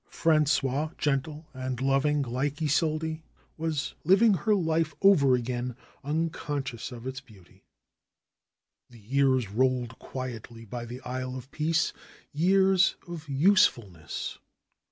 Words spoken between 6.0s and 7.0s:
unconscious